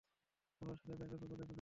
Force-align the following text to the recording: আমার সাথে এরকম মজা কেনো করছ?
আমার 0.61 0.75
সাথে 0.75 0.91
এরকম 0.93 1.07
মজা 1.13 1.17
কেনো 1.21 1.35
করছ? 1.37 1.49